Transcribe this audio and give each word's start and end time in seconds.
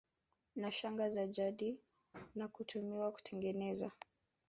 na 0.55 0.71
shanga 0.71 1.09
za 1.09 1.27
jadi 1.27 1.77
na 2.35 2.47
kutumiwa 2.47 3.11
kutengeneza 3.11 3.91